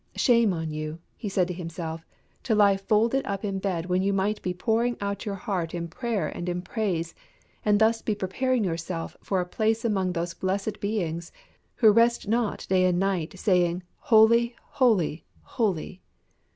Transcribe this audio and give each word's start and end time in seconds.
Shame 0.15 0.51
on 0.51 0.71
you, 0.71 0.97
he 1.15 1.29
said 1.29 1.47
to 1.49 1.53
himself, 1.53 2.03
to 2.41 2.55
lie 2.55 2.75
folded 2.75 3.23
up 3.27 3.45
in 3.45 3.57
a 3.57 3.59
bed 3.59 3.85
when 3.85 4.01
you 4.01 4.13
might 4.13 4.41
be 4.41 4.51
pouring 4.51 4.97
out 4.99 5.27
your 5.27 5.35
heart 5.35 5.75
in 5.75 5.87
prayer 5.89 6.27
and 6.27 6.49
in 6.49 6.63
praise, 6.63 7.13
and 7.63 7.77
thus 7.77 8.01
be 8.01 8.15
preparing 8.15 8.63
yourself 8.63 9.15
for 9.21 9.39
a 9.41 9.45
place 9.45 9.85
among 9.85 10.13
those 10.13 10.33
blessed 10.33 10.79
beings 10.79 11.31
who 11.75 11.91
rest 11.91 12.27
not 12.27 12.65
day 12.67 12.85
and 12.85 12.97
night 12.97 13.37
saying, 13.37 13.83
Holy, 13.99 14.55
Holy, 14.69 15.23
Holy. 15.43 16.01